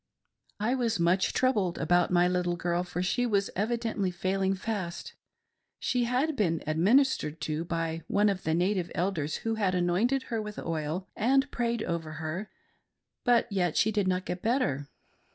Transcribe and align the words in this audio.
I 0.59 0.73
was 0.73 0.99
much 0.99 1.31
troubled 1.31 1.77
about 1.77 2.09
my 2.09 2.27
little 2.27 2.55
girl, 2.55 2.81
for 2.83 3.03
she 3.03 3.27
was 3.27 3.51
evi 3.55 3.77
dently 3.77 4.11
failing 4.11 4.55
fast. 4.55 5.13
She 5.77 6.05
had 6.05 6.35
been" 6.35 6.63
administered 6.65 7.39
to" 7.41 7.63
by 7.65 8.01
one 8.07 8.25
the 8.43 8.55
native 8.55 8.91
Elders 8.95 9.35
who 9.45 9.53
had 9.61 9.75
anointed 9.75 10.23
her 10.33 10.41
with 10.41 10.57
oil 10.57 11.07
and 11.15 11.51
prayed 11.51 11.83
over 11.83 12.13
her, 12.13 12.49
but 13.23 13.45
yet 13.51 13.77
she 13.77 13.91
did 13.91 14.07
not 14.07 14.25
get 14.25 14.41
better. 14.41 14.89